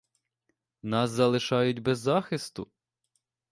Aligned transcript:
Нас 0.81 1.09
залишають 1.11 1.79
без 1.79 1.99
захисту? 1.99 2.67